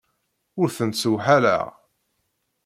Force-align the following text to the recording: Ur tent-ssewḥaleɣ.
Ur 0.61 0.67
tent-ssewḥaleɣ. 0.75 1.65